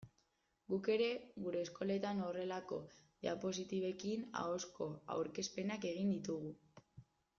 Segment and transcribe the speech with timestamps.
[0.71, 1.09] Guk ere
[1.47, 2.79] gure eskoletan horrelako
[3.25, 6.55] diapositibekin ahozko aurkezpenak egin ditugu.